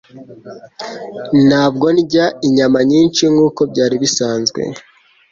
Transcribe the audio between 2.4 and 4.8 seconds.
inyama nyinshi nkuko byari bisanzwe